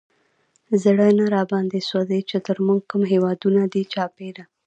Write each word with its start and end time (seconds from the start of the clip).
زړه 0.83 1.07
نه 1.17 1.25
راباندې 1.35 1.79
سوزي، 1.89 2.19
چې 2.29 2.37
تر 2.47 2.57
مونږ 2.65 2.81
کوم 2.89 3.03
هېوادونه 3.11 3.61
دي 3.73 3.83
چاپېره 3.93 4.43